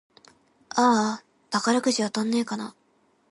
[0.71, 2.73] あーあ、宝くじ当たんねぇかな